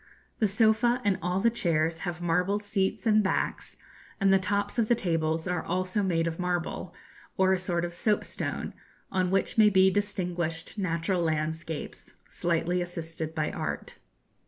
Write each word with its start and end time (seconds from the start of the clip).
The 0.39 0.47
sofa 0.47 0.99
and 1.05 1.19
all 1.21 1.39
the 1.41 1.51
chairs 1.51 1.99
have 2.09 2.21
marble 2.23 2.59
seats 2.59 3.05
and 3.05 3.21
backs, 3.21 3.77
and 4.19 4.33
the 4.33 4.39
tops 4.39 4.79
of 4.79 4.87
the 4.87 4.95
tables 4.95 5.47
are 5.47 5.61
also 5.61 6.01
made 6.01 6.25
of 6.25 6.39
marble, 6.39 6.95
or 7.37 7.53
a 7.53 7.59
sort 7.59 7.85
of 7.85 7.93
soapstone, 7.93 8.73
on 9.11 9.29
which 9.29 9.59
may 9.59 9.69
be 9.69 9.91
distinguished 9.91 10.75
natural 10.79 11.21
landscapes 11.21 12.15
slightly 12.27 12.81
assisted 12.81 13.35
by 13.35 13.51
art. 13.51 13.99